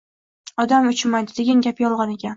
[0.63, 2.29] Odam uchmaydi, degan gap yolg‘on ekan